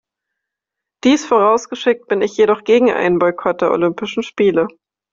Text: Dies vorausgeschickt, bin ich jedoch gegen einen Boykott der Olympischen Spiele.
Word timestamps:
Dies 1.03 1.27
vorausgeschickt, 1.27 2.07
bin 2.07 2.23
ich 2.23 2.35
jedoch 2.35 2.63
gegen 2.63 2.89
einen 2.91 3.19
Boykott 3.19 3.61
der 3.61 3.69
Olympischen 3.69 4.23
Spiele. 4.23 4.67